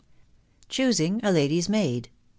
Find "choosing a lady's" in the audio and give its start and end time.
0.67-1.69